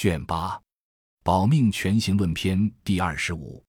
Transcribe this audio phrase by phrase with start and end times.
[0.00, 0.50] 卷八
[1.24, 3.60] 《保命全行论篇》第二十五。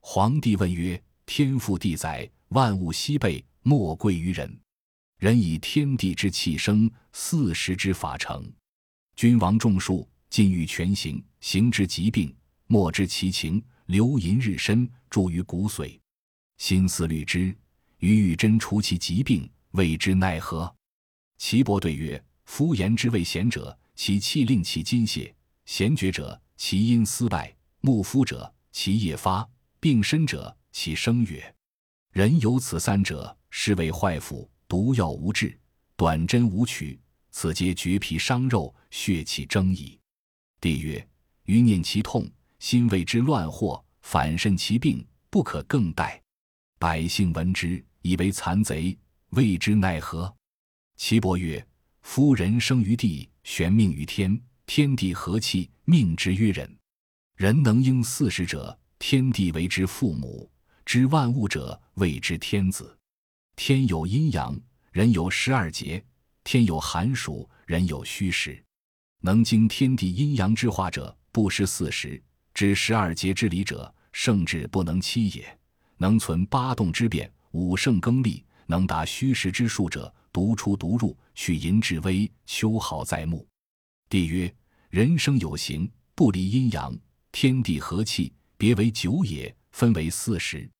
[0.00, 4.58] 皇帝问曰：“天父地载，万物悉备，莫贵于人。
[5.18, 8.50] 人以天地之气生，四时之法成。
[9.16, 12.34] 君王众术，尽欲全行，行之疾病，
[12.68, 13.62] 莫知其情。
[13.84, 16.00] 流淫日深，注于骨髓。
[16.56, 17.54] 心思虑之，
[17.98, 20.74] 于欲真除其疾病，谓之奈何？”
[21.36, 25.30] 岐伯对曰：“夫言之谓贤者，其气令其筋泄；
[25.66, 29.44] 贤绝者，其阴思败；目夫者，其业发；
[29.80, 31.54] 病身者，其声悦。
[32.12, 34.48] 人有此三者，是谓坏腑。
[34.68, 35.56] 毒药无治，
[35.96, 36.98] 短针无取，
[37.30, 39.98] 此皆绝皮伤肉，血气争矣。”
[40.60, 41.06] 帝曰
[41.46, 42.28] ：“余念其痛，
[42.60, 46.22] 心为之乱惑，反甚其病，不可更待。
[46.78, 48.96] 百姓闻之，以为残贼，
[49.30, 50.32] 谓之奈何？”
[50.96, 51.64] 岐伯曰
[52.02, 56.68] ：“夫人生于地，玄命于天，天地和气，命之于人。
[57.36, 60.50] 人能应四时者，天地为之父母；
[60.84, 62.98] 知万物者，谓之天子。
[63.54, 64.58] 天有阴阳，
[64.90, 66.02] 人有十二节；
[66.44, 68.62] 天有寒暑，人有虚实。
[69.20, 72.20] 能经天地阴阳之化者，不失四时；
[72.52, 75.58] 知十二节之理者，圣智不能欺也。
[75.96, 83.48] 能存八动之变，五圣更立，能达虚实之数者。”独出独入，去淫至微，修毫在目。
[84.08, 84.54] 帝曰：
[84.88, 86.96] 人生有形，不离阴阳，
[87.32, 90.70] 天地和气，别为九也，分为四时。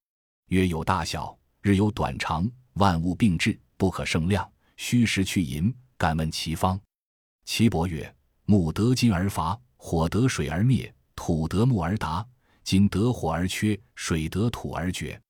[0.48, 4.48] 月有大小，日有短长，万物并至，不可胜量。
[4.76, 6.80] 虚实去淫，敢问其方？
[7.44, 12.24] 岐伯曰：木得金而伐，火得水而灭，土得木而达，
[12.62, 15.20] 金得火而缺，水得土而绝。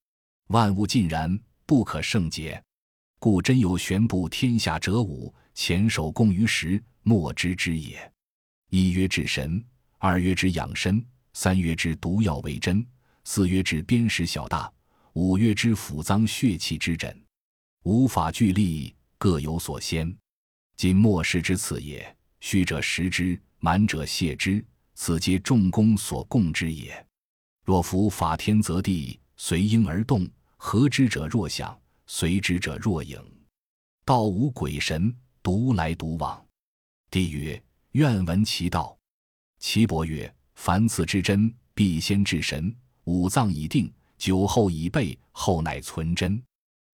[0.49, 2.63] 万物尽然，不可胜解。
[3.19, 8.13] 故真有玄布天下者五，前手功于时，莫知之也。
[8.69, 9.65] 一曰治神，
[9.99, 12.85] 二曰之养身，三曰之毒药为真，
[13.23, 14.69] 四曰治砭石小大，
[15.13, 17.17] 五曰之腑脏血气之诊。
[17.85, 20.13] 无法具立，各有所先。
[20.77, 22.17] 今末世之次也。
[22.41, 24.65] 虚者实之，满者泄之，
[24.95, 27.07] 此皆众公所共之也。
[27.65, 31.81] 若夫法天则地，随应而动，合之者若想。
[32.09, 33.17] 随之者若影，
[34.05, 36.46] 道无鬼神，独来独往。
[37.17, 37.63] 帝曰：
[37.93, 38.95] 愿闻其道。
[39.59, 42.77] 岐伯曰：凡此之真，必先治神。
[43.05, 46.39] 五脏已定，酒后已备，后乃存真。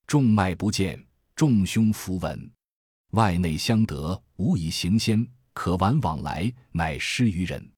[0.06, 1.02] 众脉不见，
[1.34, 2.52] 众胸符闻，
[3.12, 5.26] 外内相得，无以行先。
[5.54, 7.72] 可玩往来，乃失于人。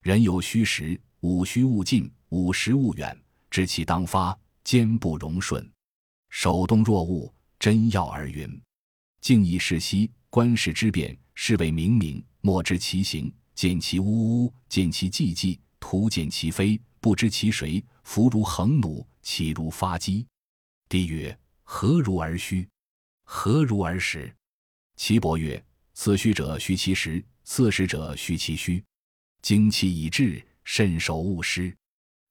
[0.00, 3.14] 人有虚实，五虚勿近，五实勿远。
[3.50, 5.70] 知其当发，坚不容顺。
[6.30, 8.62] 手动若物，真要而云。
[9.20, 12.22] 静以视息，观世之变，是谓冥冥。
[12.40, 17.84] 莫知其形，见其呜呜，见其寂寂，徒见其非，不知其谁。
[18.02, 20.26] 弗如横弩，岂如发机？
[20.88, 22.68] 帝曰：何如而虚？
[23.24, 24.34] 何如而实？
[24.96, 28.82] 岐伯曰：此虚者虚其实，次实者虚其虚。
[29.40, 31.74] 精气已至，慎守勿失。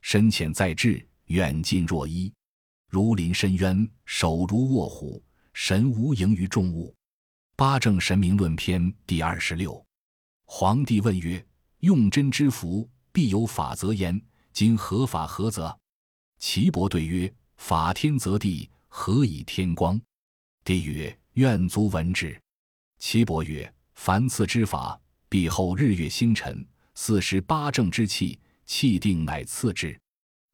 [0.01, 2.31] 深浅在志，远近若一。
[2.89, 5.23] 如临深渊，手如卧虎，
[5.53, 6.93] 神无盈于众物。
[7.61, 9.85] 八正神明论篇第二十六。
[10.45, 11.45] 皇帝问曰
[11.81, 14.19] ：“用真之福，必有法则焉。
[14.51, 15.77] 今何法何则？”
[16.41, 20.01] 岐伯对曰：“法天则地，何以天光？”
[20.65, 22.35] 帝曰：“愿足闻之。”
[22.97, 24.99] 岐伯曰：“凡次之法，
[25.29, 29.95] 必后日月星辰，四时八正之气，气定乃次之。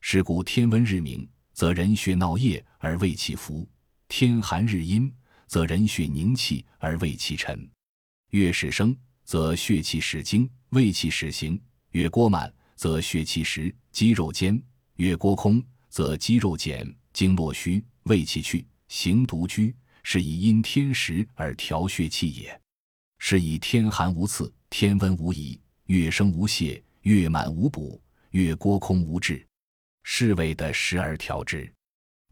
[0.02, 1.26] 是故天温日明。”
[1.56, 3.66] 则人血闹夜而胃气浮，
[4.10, 5.10] 天寒日阴，
[5.48, 7.68] 则人血凝气而胃气沉。
[8.32, 11.60] 月始生，则血气始精，胃气始行；
[11.92, 14.62] 月过满，则血气实，肌肉坚；
[14.98, 19.76] 月过空，则肌肉减，经络虚，胃气去，行独居。
[20.10, 22.62] 是以因天时而调血气也。
[23.18, 28.02] 是以天寒无刺，天温无疑；月生无泄，月满无补，
[28.32, 29.46] 月过空无滞。
[30.04, 31.70] 是谓的时而调之，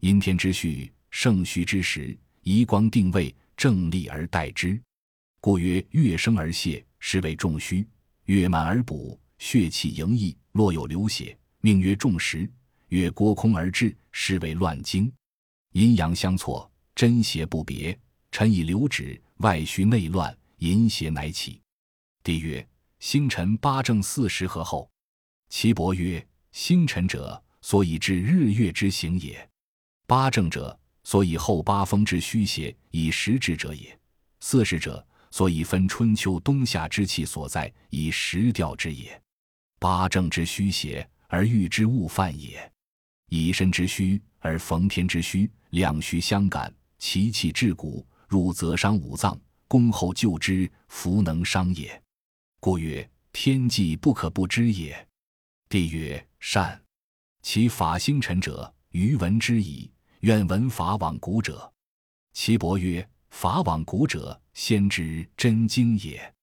[0.00, 4.80] 阴天之序，盛虚之时，移光定位，正立而待之。
[5.40, 7.84] 故曰：月生而泄，是为重虚；
[8.26, 12.48] 月满而补，血气盈溢，若有流血，命曰重实；
[12.90, 15.12] 月郭空而至，是为乱经。
[15.72, 17.98] 阴阳相错，真邪不别，
[18.30, 21.60] 臣以流止，外虚内乱，淫邪乃起。
[22.22, 22.64] 帝曰：
[23.00, 24.88] 星辰八正四时何后？
[25.48, 27.42] 岐伯曰：星辰者。
[27.60, 29.50] 所以至日月之行也，
[30.06, 33.96] 八正者，所以后八风之虚邪以实之者也；
[34.40, 39.22] 四时者，所以分春秋冬夏之气所在，以实调之也。
[39.78, 42.58] 八正之虚邪，而欲之物犯也；
[43.28, 52.02] 以身之虚而逢天之虚，两虚相感，其气至骨，入则伤五脏，攻后救之，弗能伤也。
[52.58, 55.06] 故曰：天纪不可不知也。
[55.68, 56.82] 帝曰：善。
[57.42, 59.88] 其法星辰者，余闻之矣。
[60.26, 61.72] 愿闻法往古者。
[62.32, 66.34] 岐伯曰：法往古者，先知真经也。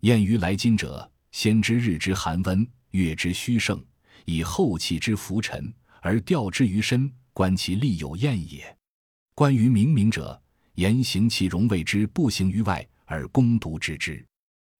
[0.00, 3.84] 验于来今者，先知日之寒温，月之虚盛，
[4.24, 8.74] 以后气之浮沉，而调之于身，观其力有验也。
[9.34, 10.42] 关于冥冥者，
[10.76, 14.24] 言行其容谓之不行于外，而攻独之之。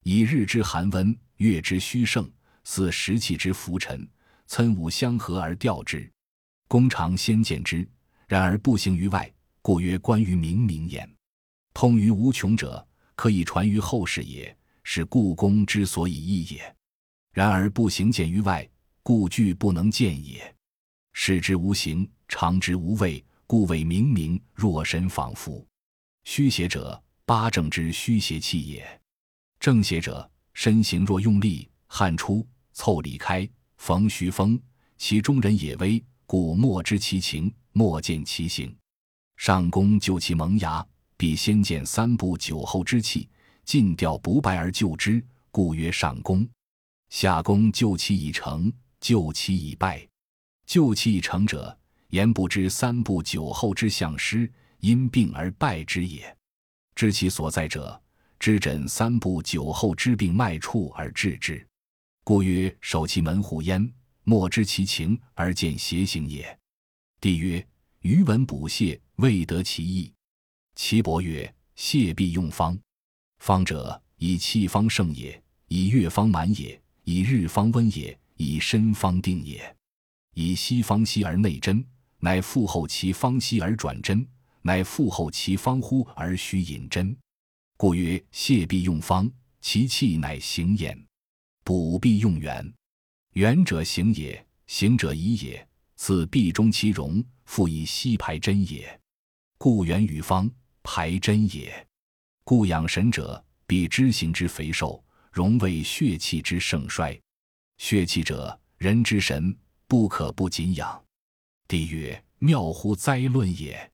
[0.02, 2.26] 以日之寒温，月之虚盛，
[2.64, 4.08] 似石气之浮沉。
[4.46, 6.10] 参五相合而调之，
[6.68, 7.86] 公常先见之，
[8.26, 9.32] 然而不行于外，
[9.62, 11.08] 故曰关于冥冥焉。
[11.72, 16.76] 通于无穷者，可以传于后世也，是故宫之所以异也。
[17.32, 18.68] 然而不行见于外，
[19.02, 20.54] 故具不能见也。
[21.12, 25.64] 视之无形，常之无味，故谓冥冥若神仿佛。
[26.24, 29.00] 虚邪者，八正之虚邪气也。
[29.60, 33.48] 正邪者，身形若用力，汗出，凑里开。
[33.76, 34.58] 逢虚风，
[34.96, 38.74] 其中人也微，故莫知其情，莫见其形。
[39.36, 40.84] 上攻救其萌芽，
[41.16, 43.28] 必先见三步九后之气，
[43.64, 46.46] 尽调不败而救之，故曰上攻。
[47.10, 50.06] 下攻救其已成，救其已败。
[50.66, 51.78] 救其已成者，
[52.08, 54.50] 言不知三步九后之相失，
[54.80, 56.36] 因病而败之也。
[56.96, 58.02] 知其所在者，
[58.40, 61.64] 知诊三步九后之病脉处而治之。
[62.24, 63.88] 故曰：守其门户焉，
[64.28, 66.58] 莫知其情而见邪行也。
[67.20, 67.64] 帝曰：
[68.00, 70.12] 余闻补泻，未得其意。
[70.74, 72.76] 岐伯曰：泻必用方。
[73.38, 79.76] 方者，以气方盛也，以月方满也，以日方温也，以身方定也。
[80.34, 81.86] 以西方息而内针，
[82.18, 84.26] 乃复后其方息而转针，
[84.62, 87.16] 乃复后其方乎而须引针。
[87.76, 89.30] 故曰：泻必用方，
[89.60, 91.00] 其气乃行焉。
[91.62, 92.74] 补必用圆，
[93.36, 95.68] 圆者行也，行者宜也。
[95.96, 98.98] 此必中其容，复以息排真也。
[99.58, 100.50] 故圆与方
[100.82, 101.86] 排真也。
[102.44, 107.20] 故养神者，必知行之肥瘦，容为血气之盛衰。
[107.76, 109.54] 血气者，人之神，
[109.86, 111.04] 不可不谨养。
[111.68, 113.92] 帝曰：妙乎哉论也！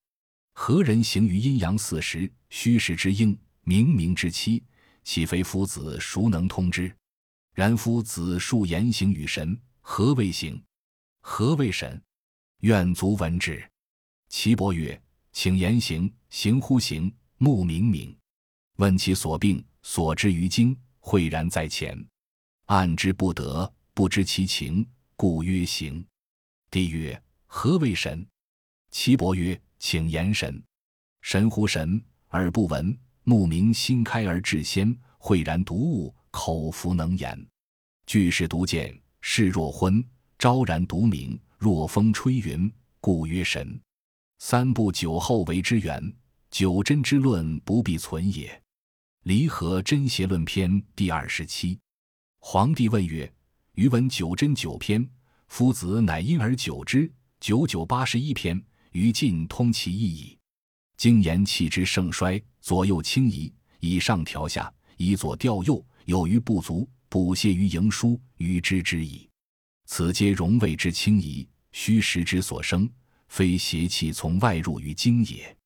[0.53, 4.63] 何人行于阴阳四时、虚实之应、冥冥之期？
[5.03, 5.99] 岂非夫子？
[5.99, 6.95] 孰能通之？
[7.55, 10.63] 然夫子述言行与神，何谓行？
[11.21, 12.03] 何谓神？
[12.61, 13.63] 愿足闻之。
[14.29, 14.99] 岐伯曰
[15.33, 18.17] ：“请言行，行乎行，目明明。
[18.77, 21.95] 问其所病，所知于经，晦然在前，
[22.67, 26.03] 按之不得，不知其情，故曰行。”
[26.71, 28.27] 帝曰：“何谓神？”
[28.91, 30.63] 岐伯曰：“请言神。
[31.21, 37.47] 神乎神，耳不闻，目明，心开而志先，晦然独悟。”口服能言，
[38.07, 40.03] 具是独见，视若昏；
[40.39, 43.79] 昭然独明，若风吹云，故曰神。
[44.39, 46.03] 三部九后为之源，
[46.51, 48.61] 九真之论不必存也。
[49.25, 51.79] 离合真邪论篇第二十七。
[52.41, 53.31] 皇帝问曰
[53.77, 55.07] ：“余闻九真九篇，
[55.49, 58.61] 夫子乃因而九之，九九八十一篇，
[58.93, 60.37] 于尽通其意矣。
[60.97, 69.29] 经言气之盛衰，左右轻移，以上调下，以左调右。”有余不足，补泻于营枢，与之之矣。
[69.87, 72.89] 此皆容谓之轻移，虚实之所生，
[73.29, 75.57] 非邪气从外入于经也。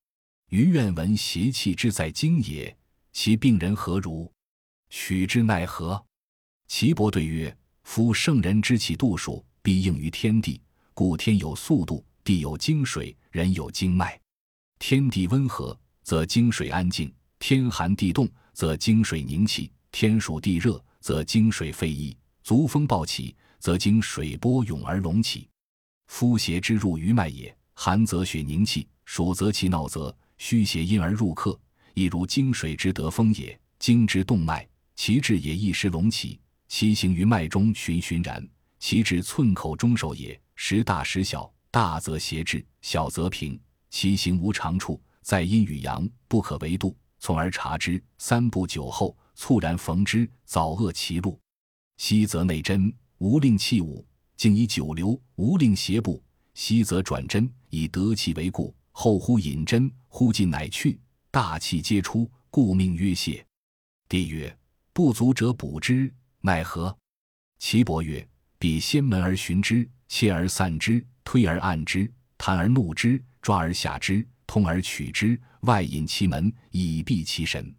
[0.51, 2.77] 余愿闻邪气之在经也，
[3.13, 4.31] 其病人何如？
[4.91, 6.05] 取之奈何？
[6.69, 10.61] 岐伯对曰：夫圣人之气度数，必应于天地，
[10.95, 14.21] 故天有速度，地有经水，人有经脉。
[14.79, 19.71] 天地温和，则经水安静；天寒地冻，则经水凝气。
[19.99, 25.49] 天暑地热，则经水沸溢；足风暴起，则经水波涌而隆起。
[26.09, 31.59] 夫邪之入于脉也，寒则血凝气，暑则气闹则虚邪因而入客，
[31.95, 33.59] 亦如经水之得风也。
[33.79, 36.39] 经之动脉，其志也一时隆起，
[36.69, 38.47] 其行于脉中循循然，
[38.79, 40.39] 其至寸口中受也。
[40.57, 47.99] 时大时小，大则邪至，小则平，其行无常处，在阴与阳，不可为度，从而察之。
[48.19, 49.17] 三不久后。
[49.37, 51.39] 猝然逢之，早遏其路。
[51.99, 54.05] 西则内针，无令气物；
[54.37, 56.23] 竟以久留，无令邪步。
[56.55, 58.75] 西则转针，以得气为故。
[58.93, 60.99] 后忽引针，忽进乃去，
[61.31, 63.47] 大气皆出，故命曰泄。
[64.09, 64.57] 帝曰：
[64.95, 66.97] 不足者补之，奈何？
[67.59, 68.27] 岐伯曰：
[68.59, 77.75] 彼先门而寻之，切而散之，推而按之，弹而怒之，抓而下之，通而取之，外引其门，以避其神。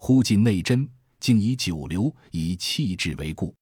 [0.00, 0.88] 忽进内真，
[1.18, 3.52] 竟以九流，以气质为故。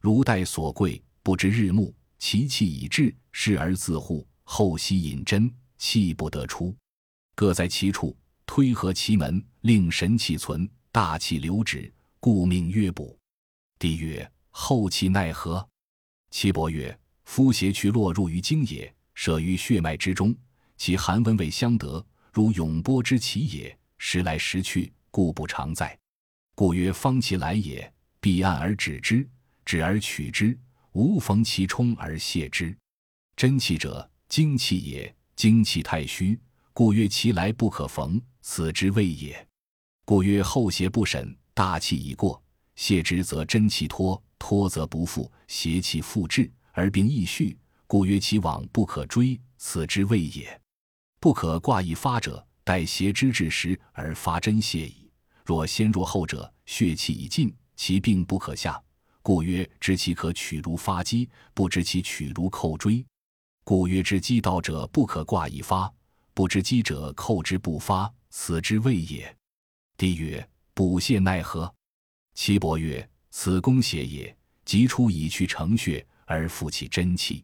[0.00, 4.24] 如待所贵，不知日暮，其气已至，视而自护。
[4.44, 6.76] 后息引针，气不得出，
[7.34, 8.16] 各在其处，
[8.46, 11.90] 推合其门，令神气存，大气流止，
[12.20, 13.18] 故命曰补。
[13.78, 15.66] 帝曰：后气奈何？
[16.30, 20.36] 岐伯曰：夫邪去落入于经也，舍于血脉之中，
[20.76, 23.76] 其寒温未相得，如永波之气也。
[24.00, 25.98] 时来时去，故不常在。
[26.54, 29.28] 故曰：方其来也，必按而止之，
[29.64, 30.58] 止而取之，
[30.92, 32.76] 无逢其冲而泄之。
[33.36, 34.08] 真气者。
[34.28, 36.38] 精气也，精气太虚，
[36.74, 39.48] 故曰其来不可逢，此之谓也。
[40.04, 42.42] 故曰后邪不审，大气已过，
[42.76, 50.60] 泄之则真气脱，脱则不复，邪气复至而病亦续，故曰其往不可追，此之谓也。
[51.20, 55.10] 不可挂一发者，待邪之至时而发真泄矣。
[55.42, 58.78] 若先若后者，血气已尽，其病不可下，
[59.22, 63.02] 故曰知其可取如发机，不知其取如扣锥。
[63.64, 65.90] 故曰：知机道者不可挂以发，
[66.34, 69.34] 不知机者扣之不发，此之谓也。
[69.96, 71.74] 帝曰：补泻奈何？
[72.34, 74.36] 岐伯曰：此功邪也。
[74.66, 77.42] 即出以去成血，而复其真气。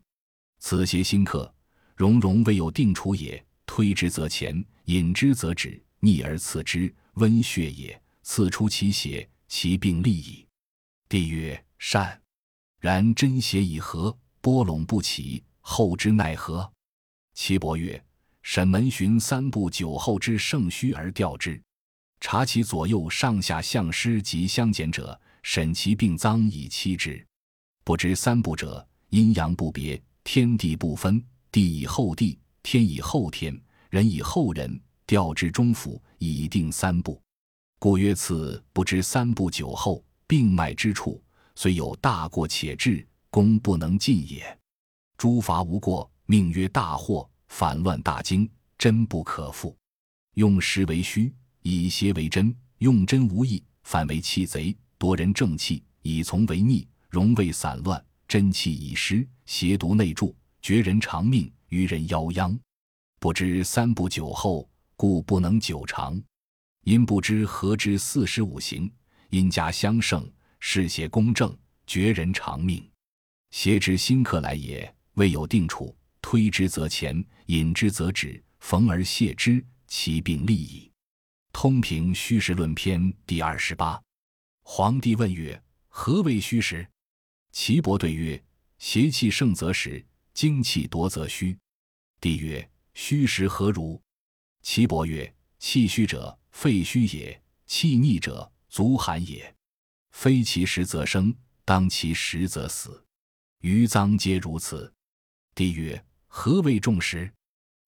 [0.59, 1.51] 此邪新克，
[1.97, 3.43] 荣荣未有定处也。
[3.67, 8.01] 推之则前，引之则止，逆而刺之，温血也。
[8.23, 10.47] 刺出其血，其病立矣。
[11.09, 12.21] 帝曰：善。
[12.81, 15.43] 然真邪已合，波拢不起。
[15.61, 16.71] 后之奈何？
[17.35, 18.03] 岐伯曰
[18.43, 21.63] ：“审门寻三步九后之盛虚而调之，
[22.21, 27.27] 察其左右上下相失及相减者，审其病脏以期之。
[27.85, 33.55] 不知三步者，阴阳不别，天地不分，地以后地，天以后天，
[33.91, 37.21] 人以后人，调之中府，以定三步。
[37.79, 41.23] 故曰：此不知三步九后，病脉之处，
[41.55, 44.59] 虽有大过且治，功不能尽也。”
[45.19, 49.77] 诸罚无过，命曰大祸，反乱大惊，真不可复。
[50.33, 62.57] 用实为虚，以邪为真，用真无益，反为弃贼，夺人正气，以从为逆，容未散乱，真气已失，邪毒内注，绝人长命，愚人夭殃。
[63.19, 66.23] 不知三不久后，故不能久长。
[66.85, 68.89] 因不知何之四时五行，
[69.31, 72.89] 因家相胜，是邪公正，绝人长命。
[73.51, 74.95] 邪之新客来也。
[75.15, 80.91] 未有定处，推之则前，引之则止，逢而泻之，其病立矣。
[81.53, 84.01] 通平虚实论篇第二十八。
[84.63, 86.87] 皇帝问曰：何为虚实？
[87.53, 88.43] 岐伯对曰：
[88.79, 91.57] 邪气盛则实，精气夺则虚。
[92.25, 94.01] 帝曰：虚实何如？
[94.63, 99.55] 岐伯曰：气虚者，肺虚也；气逆者，足寒也。
[100.13, 103.05] 非其实则生，当其实则死。
[103.61, 104.91] 余脏皆如此。
[105.55, 107.31] 帝曰：何谓重实？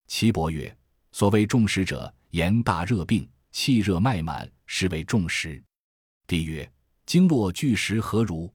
[0.05, 0.77] 岐伯曰：
[1.11, 5.59] 所谓重实者，言大热病，气热脉满，是为重实。
[6.27, 6.71] 帝曰：
[7.07, 8.53] 经络巨实何如？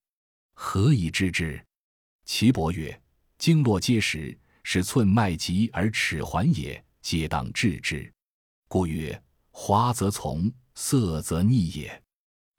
[0.54, 1.60] 何以知之？
[2.24, 3.02] 岐伯曰：
[3.36, 8.12] 经络皆实，是寸脉急而齿环也，皆当治之。
[8.68, 12.02] 故曰：滑则从，涩则逆也。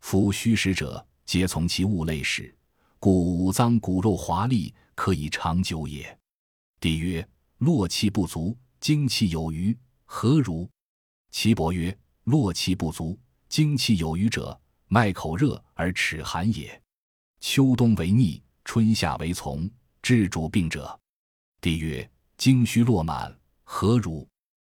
[0.01, 2.55] 夫虚实者，皆从其物类始，
[2.99, 6.17] 故五脏骨肉华丽，可以长久也。
[6.79, 7.27] 帝曰：
[7.59, 10.69] 络气不足，精气有余，何如？
[11.31, 13.17] 岐伯曰：络气不足，
[13.47, 16.79] 精气有余者，脉口热而齿寒也。
[17.39, 19.69] 秋冬为逆，春夏为从，
[20.01, 20.99] 治主病者。
[21.63, 24.27] 帝曰：精虚络满，何如？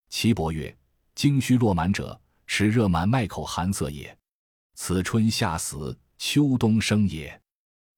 [0.10, 0.78] 岐伯曰：
[1.16, 4.14] 精虚络满者，齿热满，脉口寒涩也。
[4.74, 7.42] 此春夏死，秋冬生也。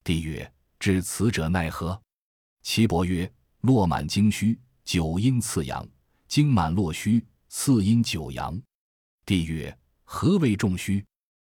[0.04, 2.00] 帝曰：治此者奈何？
[2.62, 5.84] 岐伯曰：络满经虚，九阴次阳；
[6.28, 8.62] 经满络虚，次阴九阳。
[9.26, 11.04] 帝曰：何为重虚？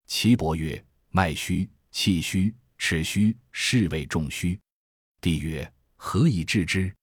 [0.05, 4.57] 岐伯曰：脉虚、气虚、齿虚，是谓重虚。
[5.19, 6.95] 帝曰：何以治之？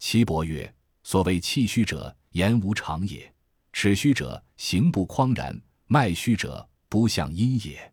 [0.00, 3.30] 岐伯曰：所谓气虚者，言无常也；
[3.70, 5.54] 齿虚者，行不匡然；
[5.86, 7.92] 脉虚者，不向阴也。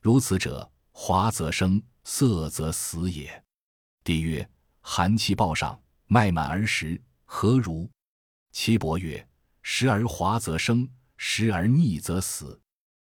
[0.00, 3.44] 如此者，滑则生，涩则死也。
[4.02, 4.48] 帝曰：
[4.80, 5.78] 寒气暴上。
[6.06, 7.88] 脉满而实，何如？
[8.50, 9.26] 岐伯曰：
[9.62, 12.60] 时而滑则生，时而逆则死。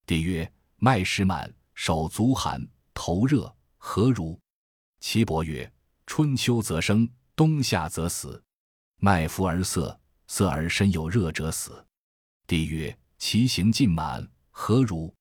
[0.06, 4.38] 帝曰：脉实满，手足寒，头热，何如？
[5.00, 5.70] 岐伯曰：
[6.06, 8.42] 春秋则生，冬夏则死。
[8.98, 11.86] 脉浮而涩，涩而身有热者死。
[12.48, 15.14] 帝曰：其行尽满，何如？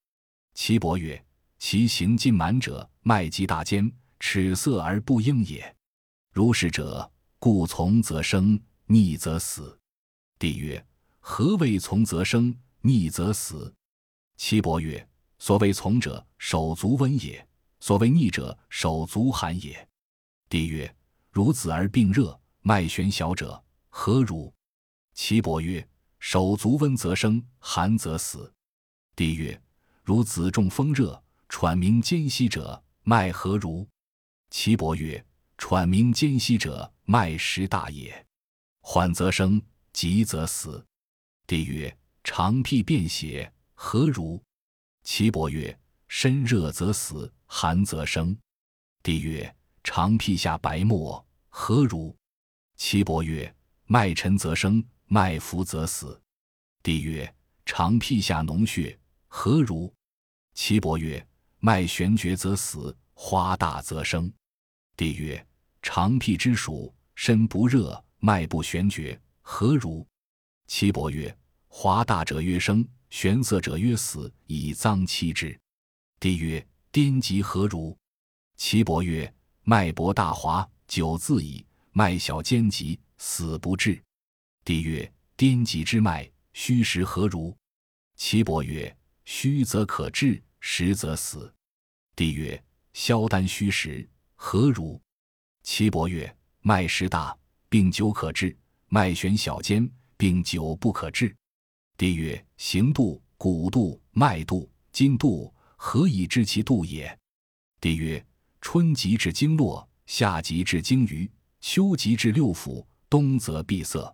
[0.54, 1.24] 岐伯曰：
[1.58, 3.90] 其行尽满者，脉极大坚，
[4.20, 5.74] 齿涩而不应也。
[6.32, 9.78] 如是者，故从则生，逆则死。
[10.38, 10.86] 帝曰：
[11.18, 13.74] 何谓从则生，逆则死？
[14.36, 17.44] 岐伯曰：所谓从者，手足温也；
[17.80, 19.88] 所谓逆者，手足寒也。
[20.48, 20.94] 帝曰：
[21.34, 24.52] 如子而病热，脉弦小者，何如？
[25.14, 25.84] 岐伯曰：
[26.20, 28.54] 手足温则生，寒则死。
[29.16, 29.60] 帝曰：
[30.04, 33.84] 如子中风热，喘鸣间息者，脉何如？
[34.50, 35.26] 岐伯曰：
[35.58, 38.24] 喘鸣间息者，脉实大也。
[38.80, 39.60] 缓则生，
[39.92, 40.86] 急则死。
[41.48, 44.40] 帝曰：长辟便血，何如？
[45.02, 45.76] 岐伯曰：
[46.06, 48.38] 身热则死，寒则生。
[49.02, 49.52] 帝曰：
[49.84, 52.16] 长辟下白沫，何如？
[52.76, 56.20] 岐伯曰：脉沉则生，脉浮则死。
[56.82, 57.32] 帝曰：
[57.66, 58.98] 长辟下脓血。
[59.28, 59.92] 何如？
[60.54, 61.24] 岐伯曰：
[61.58, 64.32] 脉玄绝则死，花大则生。
[64.96, 65.46] 帝曰：
[65.82, 70.06] 长辟之属，身不热，脉不玄绝，何如？
[70.66, 71.36] 岐伯曰：
[71.68, 75.60] 花大者曰生，玄色者曰死，以脏气之。
[76.18, 77.96] 帝曰：颠疾何如？
[78.56, 79.33] 岐伯曰：
[79.64, 84.00] 脉搏大滑，久自矣；脉小坚急，死不治。
[84.64, 87.56] 帝曰：颠疾之脉，虚实何如？
[88.16, 88.94] 岐伯曰。
[89.26, 91.50] 虚则可治，实则死。
[92.14, 95.00] 帝曰：消丹虚实何如？
[95.62, 97.34] 岐伯曰：脉实大，
[97.70, 98.54] 病久可治；
[98.88, 101.34] 脉弦小坚，病久不可治。
[101.96, 107.18] 帝曰：行度、骨度、脉度、筋度，何以知其度也？
[107.80, 108.22] 帝曰：
[108.64, 111.30] 春极至经络，夏极至经俞，
[111.60, 114.12] 秋极至六腑，冬则闭塞。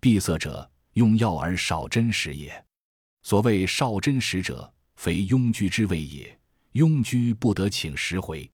[0.00, 2.64] 闭塞者，用药而少针时也。
[3.22, 6.36] 所谓少真实者，非庸居之谓也。
[6.72, 8.50] 庸居不得请十回，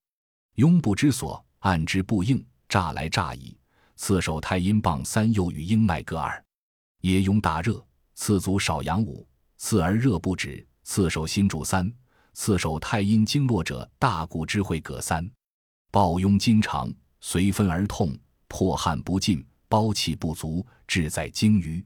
[0.57, 3.57] 庸不知所，按之不应，诈来诈矣。
[3.95, 6.43] 次手太阴棒三，又与阴脉各二。
[6.99, 7.83] 也庸大热，
[8.13, 11.91] 次足少阳五，次而热不止，次手心主三，
[12.33, 15.29] 次手太阴经络者，大骨之会各三。
[15.91, 21.83] 暴拥筋长，随分而痛，破汗不尽，包气不足，志在精于。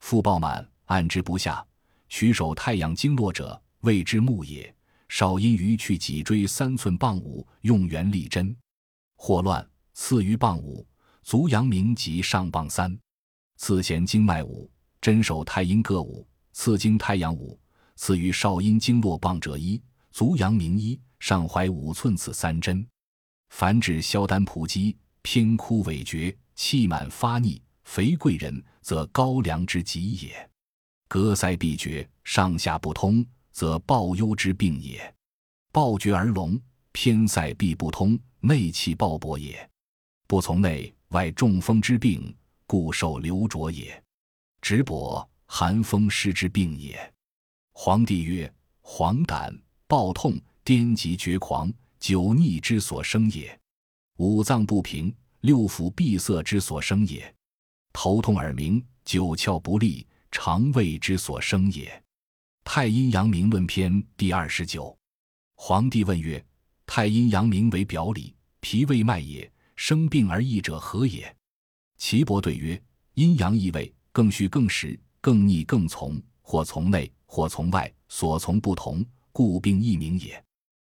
[0.00, 1.64] 腹暴满，按之不下。
[2.08, 4.74] 取手太阳经络者，谓之木也。
[5.08, 8.56] 少阴于去脊椎三寸棒五，用圆力针。
[9.16, 10.86] 或乱，次于棒五，
[11.22, 12.98] 足阳明及上棒三，
[13.56, 17.58] 次弦经脉五，针手太阴各五，次经太阳五，
[17.96, 22.86] 次于少阴经络棒者一，足阳明一，上怀五寸此三针。
[23.50, 30.50] 凡治消丹蒲积，偏枯萎绝，气满发逆，肥贵人，则高粱之疾也。
[31.08, 34.98] 隔塞闭绝，上下不通，则暴忧之病也；
[35.70, 36.58] 暴绝而聋，
[36.92, 39.68] 偏塞闭不通，内气暴薄也。
[40.26, 42.34] 不从内外中风之病，
[42.66, 44.02] 故受流浊也。
[44.62, 47.12] 直薄寒风湿之病也。
[47.72, 53.48] 皇帝曰：黄疸、暴痛、癫疾、绝狂、久逆之所生也；
[54.18, 57.22] 五脏不平、六腑闭塞之所生也；
[57.92, 60.06] 头痛耳鸣、九窍不利。
[60.34, 61.84] 肠胃之所生也，
[62.64, 64.96] 《太阴阳明论篇》第二十九。
[65.56, 66.42] 皇帝问曰
[66.86, 69.52] ：“太阴阳明为表里，脾胃脉也。
[69.76, 71.36] 生病而易者何也？”
[72.00, 72.82] 岐伯对曰
[73.12, 80.44] ：“阴阳异位，更虚更实，更逆更从，或从内，或从外，所从不同，故病易明也。”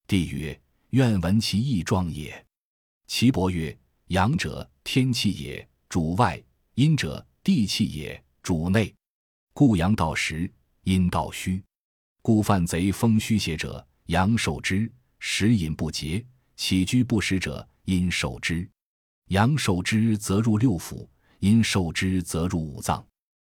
[0.09, 2.45] 帝曰：“愿闻其异状也。”
[3.07, 3.79] 岐伯曰
[4.11, 6.37] ：“阳者，天气也，主外；
[6.75, 8.93] 阴者，地气也，主内。”
[9.55, 10.51] 故阳道实，
[10.83, 11.63] 阴道虚。
[12.21, 18.69] 故犯贼风虚邪者，阳受之；食饮不节，起居不食者，阴受之。
[19.29, 21.07] 阳受之则入六腑，
[21.39, 23.07] 阴受之则入五脏。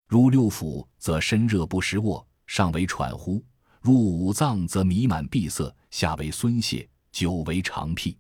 [0.08, 3.40] 入六腑则身热不食卧，上为喘呼；
[3.82, 8.18] 入五脏则弥满闭塞，下为孙泄，久为肠辟。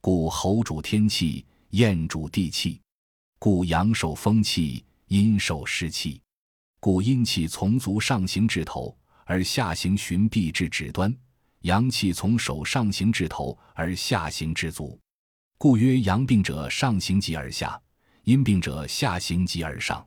[0.00, 2.80] 故喉主天气，咽主地气。
[3.38, 6.20] 故阳受风气，阴受湿气。
[6.78, 11.10] 故阴气从足上行至头，而下行循臂至指端；
[11.62, 14.98] 阳气从手上行至头，而下行至足。
[15.58, 17.80] 故曰：阳病者上行疾而下，
[18.24, 20.04] 阴病者下行疾而上。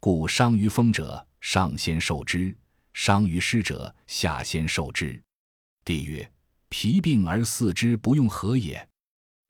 [0.00, 2.54] 故伤于风者，上先受之；
[2.96, 5.22] 伤于湿者，下先受之。
[5.84, 6.32] 帝曰：
[6.70, 8.88] 脾病而四肢不用何也？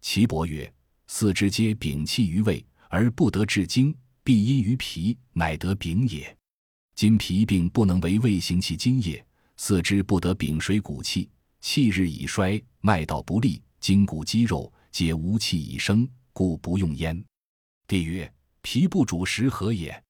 [0.01, 0.71] 岐伯曰：
[1.07, 6.37] 四肢皆禀气于胃，而不得至精，必因于脾，乃得禀也。
[6.97, 9.25] 今脾病不能为胃行其津液，
[9.57, 11.31] 四肢不得禀水谷气，
[11.61, 17.25] 气日已衰，脉道不利，筋骨肌肉皆无气以生，故不用焉。
[17.87, 18.31] 帝曰：
[18.61, 20.03] 脾不主食何也？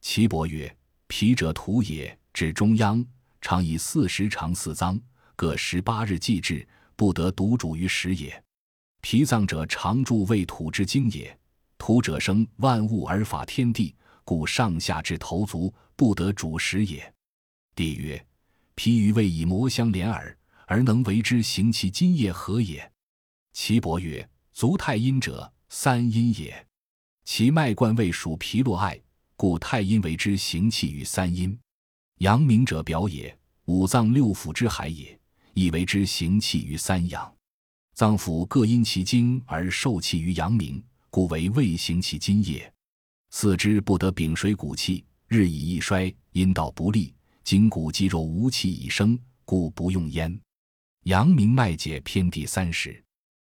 [0.00, 3.04] 岐伯曰：脾者土也，指中央，
[3.40, 4.98] 常以四时长四脏，
[5.36, 6.66] 各十八日祭至，
[6.96, 8.42] 不得独主于食也。
[9.00, 11.36] 脾脏者，常住胃土之精也。
[11.76, 17.12] 土者生万物而法天地，故上下至头足不得主食也。
[17.74, 18.24] 帝曰：
[18.74, 22.90] 脾与胃以膜相连耳，而能为之行其津液何也？
[23.52, 26.66] 岐伯曰：足太阴者，三阴也。
[27.24, 28.98] 其脉贯胃属脾络艾，
[29.36, 31.58] 故太阴为之行气于三阴。
[32.18, 35.18] 阳明者表也，五脏六腑之海也，
[35.54, 37.34] 亦为之行气于三阳。
[37.94, 42.72] 脏腑各因其精而受气于阳明，故为未行其津也。
[43.30, 50.38] 四肢不得秉水谷气，日以益衰，阴道不利，筋骨肌肉无气以生，故不用焉。
[51.04, 53.02] 阳明脉解篇第三十。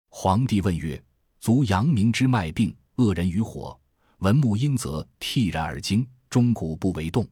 [0.10, 1.02] 皇帝问曰：
[1.40, 3.80] 足阳明之脉病，恶人于火，
[4.20, 7.28] 闻木阴则惕然而惊，中骨不为动。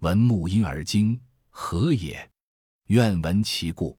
[0.00, 2.30] 闻木阴而惊，何也？
[2.86, 3.98] 愿闻其故。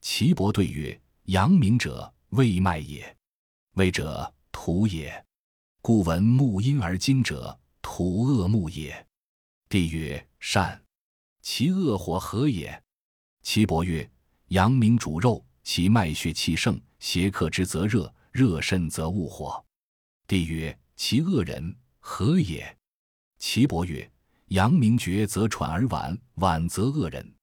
[0.00, 0.96] 岐伯对曰。
[1.24, 3.16] 阳明者，胃脉也。
[3.74, 5.24] 胃者，土也。
[5.80, 9.06] 故闻木阴而惊者，土恶木也。
[9.68, 10.80] 帝曰：善。
[11.40, 12.80] 其恶火何也？
[13.42, 14.08] 岐伯曰：
[14.48, 19.64] 阳明主肉，其脉血气盛，邪克之则热，热甚则恶火。
[20.28, 22.78] 帝曰：其恶人何也？
[23.38, 24.08] 岐伯曰：
[24.52, 27.34] 阳明绝则喘而晚，晚则恶人。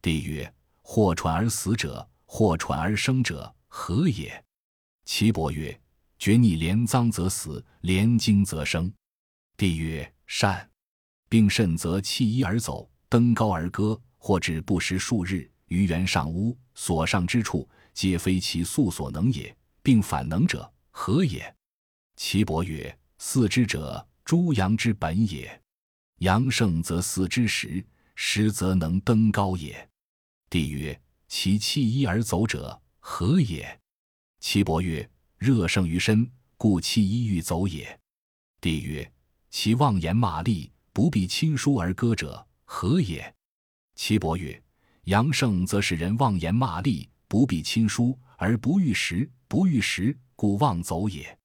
[0.00, 2.06] 帝曰：或喘而死者。
[2.28, 4.44] 或喘而生者何也？
[5.04, 5.78] 岐伯曰：
[6.18, 8.92] 厥逆连脏则死，连经则生。
[9.56, 10.68] 帝曰：善。
[11.28, 19.54] 病甚则弃衣而走，登高而歌，或至不食数日，于原上屋所上之处，皆非其素所能也。
[19.82, 21.54] 病反能者何也？
[22.16, 25.62] 岐伯曰：四肢者，诸阳之本也。
[26.18, 29.88] 阳盛则四之实，实则能登高也。
[30.48, 31.00] 帝曰。
[31.28, 33.80] 其弃衣而走者何也？
[34.38, 37.98] 岐伯曰：热盛于身，故弃衣欲走也。
[38.60, 39.12] 帝曰：
[39.50, 43.34] 其妄言骂詈，不必亲疏而歌者何也？
[43.96, 44.62] 岐伯曰：
[45.06, 51.36] 阳盛则使人妄言骂詈，不必亲疏而不欲食，不欲食故妄走也。